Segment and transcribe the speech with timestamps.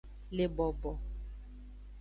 [0.37, 0.91] Le bobo.